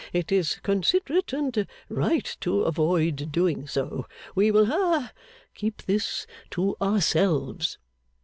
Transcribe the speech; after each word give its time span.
It 0.13 0.31
is 0.31 0.55
considerate 0.63 1.31
and 1.31 1.67
right 1.87 2.25
to 2.39 2.61
avoid 2.63 3.31
doing 3.31 3.67
so. 3.67 4.07
We 4.33 4.49
will 4.49 4.65
ha 4.65 5.11
keep 5.53 5.83
this 5.83 6.25
to 6.49 6.75
ourselves. 6.81 7.77